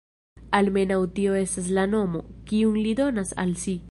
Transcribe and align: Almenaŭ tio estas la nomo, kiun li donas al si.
Almenaŭ 0.59 0.97
tio 1.19 1.35
estas 1.41 1.69
la 1.79 1.85
nomo, 1.93 2.23
kiun 2.51 2.83
li 2.87 2.97
donas 3.03 3.37
al 3.45 3.57
si. 3.65 3.81